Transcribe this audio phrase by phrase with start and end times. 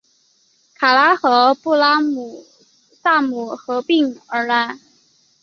[0.73, 4.79] 卡赫和布拉瑟姆合并而来。